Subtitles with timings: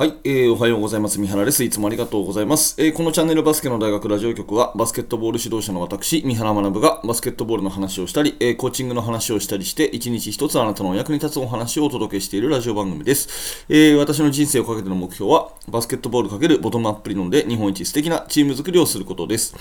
[0.00, 1.20] はい、えー、おはようございます。
[1.20, 1.62] 三原です。
[1.62, 2.74] いつもありがとうございます。
[2.82, 13.66] えー、このチャンネルバスケの大学ラジオ局は、バスケットボール指導者の私、三原学がバスケットボールの話をしたり、えー、コーチングの話をしたりして、一日一つあなたのお役に立つお話をお届けしているラジオ番組です。
[13.68, 19.54] えー、私の人生をかけての目標は、バスケットボールかけるボトムアップ理論で日本一素敵なチーム作りをすることです。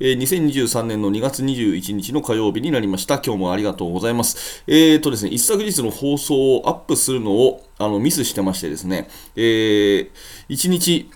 [0.00, 3.20] えー、2023年の2月21日の火曜日になりました。
[3.24, 4.64] 今日もありがとうございます。
[4.66, 10.10] えーとですね、一昨日の放送をアップするのをあのミスしてましてですね、えー、
[10.48, 11.10] 1日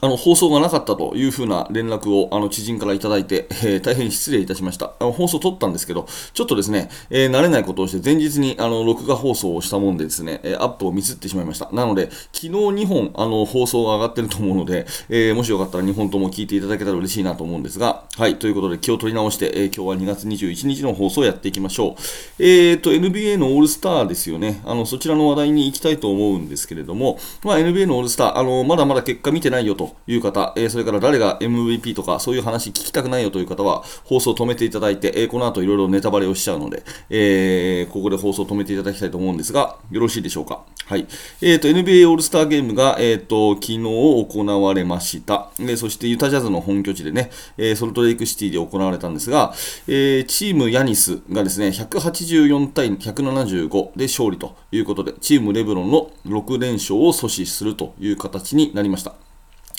[0.00, 4.92] あの放送がなかったというふうな連絡をあの知人からいただいて、えー、大変失礼いたしました。
[4.98, 11.70] あの放送撮ったんですけど、ちょっとですね、えー、慣れないことをして前日にあの録画放送をしたもんでですね、えアップをミスってしまいました。
[11.72, 21.94] なので、昨日2本あの放送が上がってると思うので、えー、もしよかったら2本とも聞いていただけたら嬉しいなと思うんですが、はい、ということで気を取り直して、え今日は2月21日の放送をやっていきましょう。
[22.40, 24.60] えーと、NBA のオールスターですよね。
[24.64, 40.64] あの、そちらの話題に行きたいと思うんですけれども、まあ、NBA のオールスター、あの、まだまだ結果見てないよとという方、えー、それから誰が MVP とかそういう話聞きたくないよという方は放送を止めていただいて、えー、この後いろいろネタバレをしちゃうので、えー、ここで放送を止めていただきたいと思うんですが、よろしいでしょうか？
[40.86, 41.06] はい。
[41.40, 45.48] えっ、ー、と、NBA オールスターゲームが、えっ、ー、と、昨日行われました。
[45.58, 49.54] で、そしてユタジャズの本拠地でね、えー、ソルトレイクシティで行われたんですが、
[49.88, 59.14] えー、チームヤニスがですね、184対175で勝利ということで、チームレブロンの6連勝を阻止するという形になりました。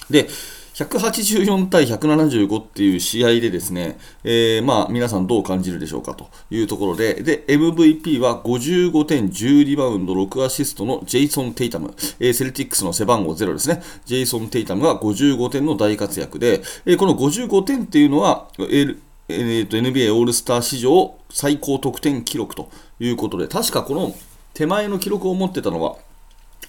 [0.09, 0.27] で、
[0.75, 24.13] 184対175っていう試合でですね、えー、まあ皆さんどう感じるでしょうかというところで、で、MVP は55点10リバウンド6アシストのジェイソン・テイタム、えー、セルティックスの背番号0ですね、ジェイソン・テイタムが55点の大活躍で、えー、この55点っていうのは、えーえー、と NBA オールスター史上最高得点記録ということで、確かこの
[24.53, 25.95] 手前の記録を持ってたのは、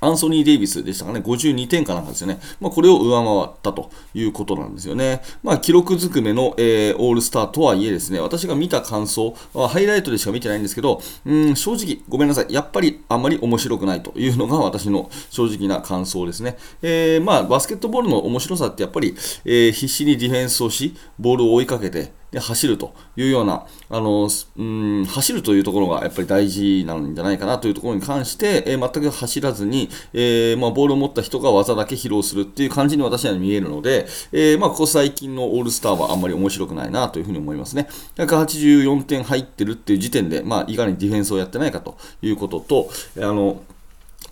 [0.06, 2.38] アンソニー・デイビスでしたかね、52点かなんかですよね。
[2.60, 5.20] まあ、これを上回ったということなんですよね。
[5.42, 12.52] まあ、記録ずくめの、えー、オールスターとはいえですね、私が見た感想、ハイライトでしか見てないんですけど、うん、正直、ごめんなさい。
[12.52, 16.56] やっぱりあんまり面白くないというのが私の正直な感想ですね。
[16.82, 37.88] えー、まあ、バスケットボールの面白さってやっぱり、えー、必死にディフェンスをし、ボールを追いかけて、で走るというようなあのうん走るというところがやっぱり大事なんじゃないかなというところに関して、えー、全く走らずに、えー、まあ、ボールを持った人が技だけ披露するっていう感じに私には見えるので、えー、まあ、ここ最近のオールスターはあんまり面白くないなというふうに思いますね。
[38.16, 43.62] 184点入ってるっていう時点で、まあ、いかにディフェンスをやってないかということと、あの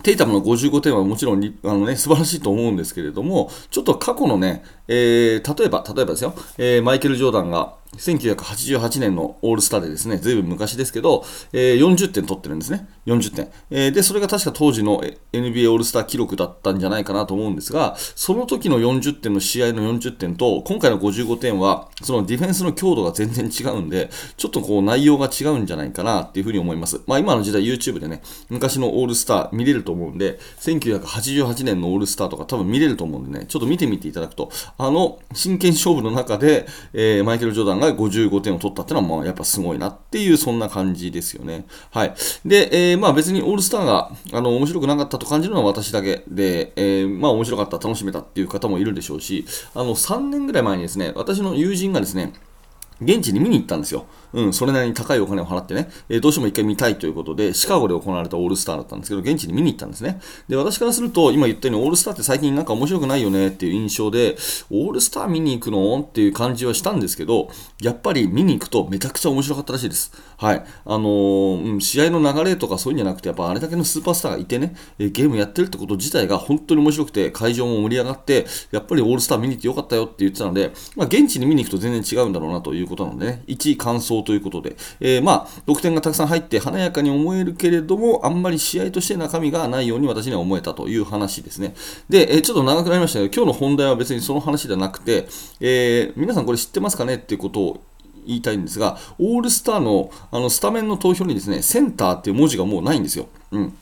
[0.03, 11.23] テイタムの55点はもちろんあの、ね、素晴らしいと思うんですけれども、ちょっと過去のね、えー、例えば、例えばですよ、えー、マイケル・ジョーダンが1988年のオールスターでですね、ずいぶん昔ですけど、
[11.53, 12.87] えー、40点取ってるんですね。
[13.05, 15.01] 40点、えー、で、それが確か当時の
[15.31, 27.01] NBA オールスター記録だったんじゃないかなと思うんですが、その時の40点の試合の40点と、今回の55点は、そのディフェンスの強度が全然違うんで、ちょっとこう内容が違うんじゃないかなっていうふうに思います。
[27.07, 41.65] まあ今の時代 YouTube でね、昔のオールスター見れると思うんで、1988年のオールスターとか多分見れると思うんでね、ちょっと見てみていただくと、あの真剣勝負の中で、えー、マイケル・ジョーダンが55点を取ったっていうのは、まあやっぱすごいなっていう、そんな感じですよね。
[41.91, 42.15] はい。
[42.45, 52.33] で、えー、まあ別にオールスターがあの面白くなかったと感じるのは私だけで、えー、まあ面白かった、楽しめたっていう方もいるでしょうし、あの3年ぐらい前にですね、私の友人がですね、
[53.01, 54.05] 現地に見に行ったんですよ。
[54.35, 60.19] うん、それなりに高いお金を払ってね、えー、どうしても一回見たいということで、シカゴで行われたオールスターだったんですけど、現地に見に行ったんですね。
[60.47, 64.37] で、私からすると、今言ったように、オールスターって最近なんか面白くないよねっていう印象で、
[64.69, 65.99] オールスター見に行くの？
[66.01, 67.49] っていう感じはしたんですけど、
[67.81, 70.11] やっぱり見に行くとめちゃくちゃ面白かったらしいです。
[70.37, 70.65] はい。
[70.85, 91.73] あのー、うん、試合の流れとかそういうんじゃなくて、やっぱあれだけのスーパースターがいてね、え、ゲームやってるってこと自体が本当に面白くて、会場も盛り上がって、やっぱりオールスター見に行ってよかったよって言ってたので、まあ、現地に見に行くと全然違うんだろうなということなのでね、1感想ということで、えー、まあ、得点がたくさん入って華やかに思えるけれども、あんまり試合として中身がないように私には思えたという話ですね。
[92.09, 95.27] で、えー、ちょっと長くなりましたけど、今日の本題は別にその話ではなくて、
[95.61, 97.83] えー、皆さんこれ知ってますかねっていうことを
[98.27, 103.27] 言いたいんですが、オールスターのあのスタメンの投票にですね、センターっていう文字がもうないんですよ。
[103.51, 103.77] うん。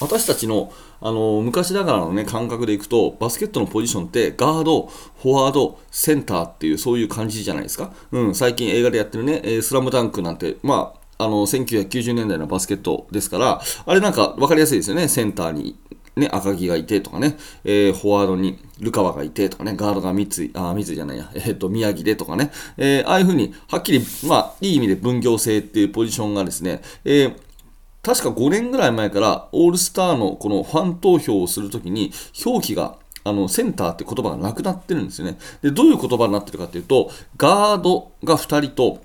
[0.00, 15.08] 私たちのあの昔ながらの、ね、感覚でいくとバスケットのポジションってガード、フォワード、センターっていうそういう感じじゃないですか、うん、最近映画でやってるね「スラムダンクなんて、まあ、あの1990年代のバスケットですからあれなんか分かりやすいですよね。
[15.08, 15.76] センターに
[16.16, 27.36] ね、赤木がいてとかね、えー、フォワードにルカワがいてとかね、ガードが三井、あ、三井じゃないや、えっ、と、宮城でとかね、えー、ああいうふうに、はっきり、まあ、いい意味で分業制っていうポジションがですね、えー、
[28.06, 32.12] 確か5年ぐらい前からオールスターのこのファン投票をするときに
[32.46, 35.36] 表記があのセンターって言葉がなくなってるんですよね。
[35.60, 39.02] で、どういう言葉になってるかっていうと、ガードが2人と、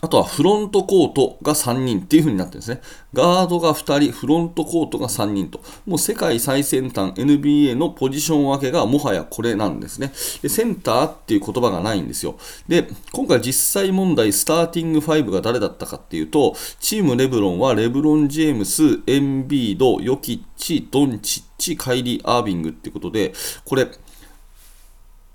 [0.00, 2.82] あとはフロントコートが3人っていう風になってるんですね。
[3.14, 5.60] ガードが2人、フロントコートが3人と。
[5.86, 10.12] もう世界最先端 NBA のポジション分けがもはやこれなんですね。
[10.42, 12.36] で、センターっていう言葉がないんですよ。
[12.68, 23.32] で、今回実際問題、スターティング5が誰だったかっていうと、チームレブロンはレブロン・ジェームス、エンビード、ヨキッチ、ドンチッチ、カイリー・アービングっていうことで、
[23.64, 23.88] これ、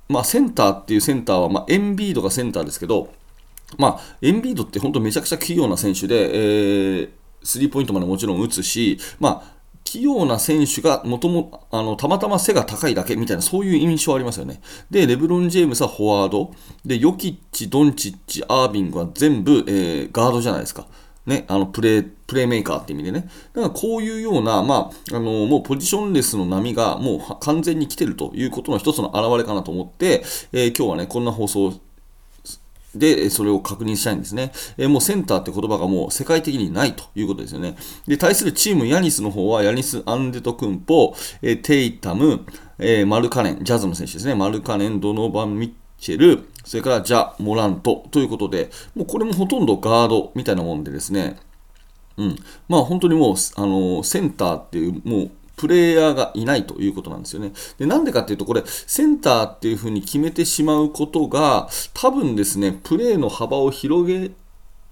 [0.09, 3.09] まあ、センターっていうセンターは、まあ、エンビードがセンターですけど、
[3.77, 7.09] まあ、エンビードって本当めちゃくちゃ器用な選手で、えー、
[7.43, 14.61] スリーポイントまでもちろん打つし、まあ、器用な選手がもともあのたまたま背が高いだけみたいなそういう印象ありますよね。
[14.91, 16.51] で、レブロン・ジェームスはフォワード、
[16.85, 20.87] で、ヨキッチ、ドンチッチ、アービングは全部、えー、ガードじゃないですか。
[21.25, 23.29] ね、あのプレープレーメーカーって意味でね。
[23.53, 31.73] だからこういうような、まあ、あのもうポジションレスの波がもう完全に来てるということの一つの表れかなと思って、えー、今日はね、こんな放送
[32.95, 34.51] で、それを確認したいんですね。
[34.77, 37.75] え、もうセンターって言葉がもう世界的にないということですよね。
[38.07, 42.45] で、対するチームヤニスの方は、ヤニス・アンデト・クンポ、え、テイタム、
[42.79, 44.35] え、マルカネン、ジャズの選手ですね。
[44.35, 51.37] マルカネン、ドノバン・ミッチェル、それからジャ・モラントということで、もうこれもほとんどガードみたいなもんでですね、
[52.17, 52.35] うん、
[52.67, 57.51] まあ本当にもう、あのセンターっていう、もうプレイヤーがいないということなんですよね。
[57.77, 64.31] で、なんでかっていうと、これ、センターっていうふうに決めてしまうことが、多分ですね、プレーの幅を広げ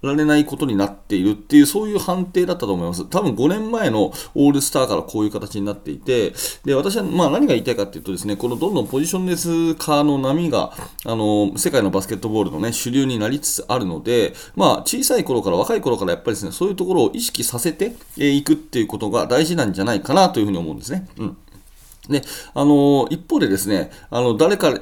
[0.02, 3.04] られないことになっているっていう、そういう判定だったと思います。
[3.06, 6.32] 多分5年前のオールスターからこういう形になっていて、
[6.64, 10.72] で、私は、まあ何が言いたいかっていうとですね、このどんどんポジションレス化の波が、
[11.04, 21.08] あの、世界のバスケットボールのね、主流になりつつあるので、まあ小さい頃から若い頃からやっぱりですね、そういうところを意識させていくっていうことが大事なんじゃないかなというふうに思うんですね。
[21.18, 21.36] うん。
[22.08, 22.22] で、
[22.54, 24.74] あの、一方でですね、あの、誰か、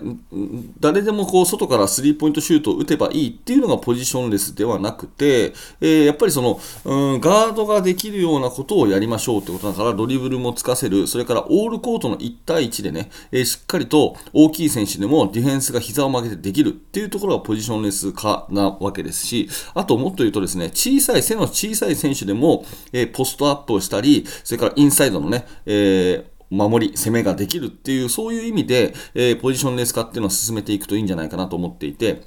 [0.81, 32.23] 誰でもこう、外からスリーポイントシュートを打てばいいっていうのがポジションレスではなくて、えー、やっぱりその、うん、ガードができるようなことをやりましょうってことだから、ドリブルもつかせる、それからオールコートの1対1でね、えー、しっかりと大きい選手でもディフェンスが膝を曲げてできるっていうところがポジションレス化なわけですし、あともっと言うとですね、小さい、背の小さい選手でも、え、ポストアップをしたり、それからインサイドのね、えー守り、攻めができるっていう、そういう意味で、えー、ポジションレス化っていうのを進めていくといいんじゃないかなと思っていて、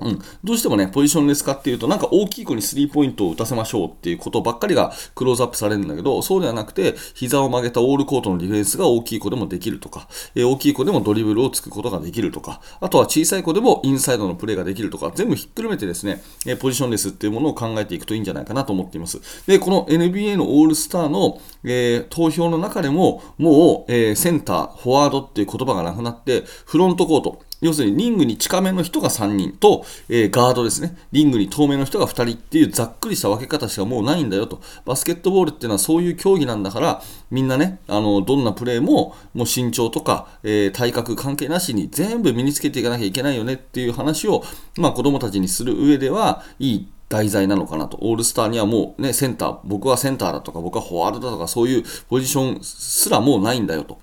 [0.00, 19.20] うん、どうしてもね、ポジションレス化っていうと、なんか大きい子にスリーポイントを打たせましょうっていうことばっかりがクローズアップされるんだけど、そうではなくて、膝を曲げたオールコートのディフェンスが大きい子でもできるとか、えー、大きい子でもドリブルをつくことができるとか、あとは小さい子でもインサイドのプレーができるとか、全部ひっくるめてですね、えー、ポジションレスっていうものを考えていくといいんじゃないかなと思っています。
[19.46, 30.98] で、この NBA のオールスターの、えー、投票の中でも、もう、えセンター、フォワードっていう言葉がなくなって、フロントコート、要するにリングに近めの人が3人と、えー、ガードですね。
[31.12, 34.60] リングに遠めの人が2人っていうざっくりした分け方しかもうないんだよと。
[34.84, 44.44] バスケットボールっていうのはそういう競技なんだから、みんなね、あの、どんなプレーも、もう身長とか、えー、体格関係なしに全部身につけていかなきゃいけないよねっていう話を、
[44.76, 47.96] まあ子供たちにする上では、いい題材なのかなと。
[48.02, 53.98] オールスターにはもうね、センター、僕はセンターだとか、僕はフォワードだとか、そういうポジションすらもうないんだよと。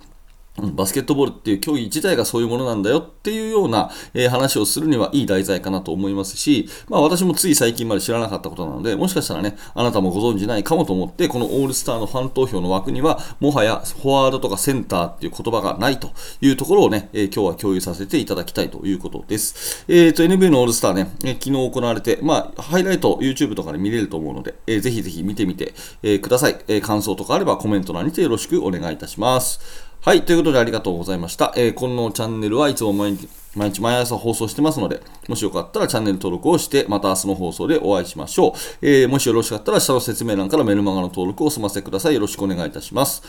[0.57, 16.11] バスケットボールっていう競技自体がそういうものなんだよっていうような、えー、話をするにはいい題材かなと思いますし、まあ私もつい最近まで知らなかったことなので、もしかしたらね、あなたもご存知ないかもと思って、このオールスターのファン投票の枠には、もはやフォワードとかセンターっていう言葉がないと
[16.42, 19.85] いうところをね、えー、今日は共有させていただきたいということです。
[19.87, 25.73] えっ、ー、と、NBA のオールスターね、えー、昨日行われて、まあ、ハイライト YouTube とかで見れると思うので、えー、ぜひぜひ見てみて、
[26.04, 29.91] えください、え感想とかあればコメント欄にてよろしくお願いいたします。
[30.03, 31.53] はい、ということでありがとうございました。
[31.55, 38.51] えー、このチャンネルはいつも毎日毎日毎朝放送してますので、もしよかったらチャンネル登録をして、また明日の放送でお会いしましょう。
[38.81, 42.15] えー、もしよろしかったら下の説明欄からメルマガの登録を済ませてください。
[42.15, 43.21] よろしくお願いいたします。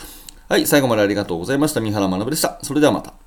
[0.48, 1.82] はい、最後までありがとうございました。
[1.82, 2.58] 三原学でした。
[2.62, 3.21] それではまた。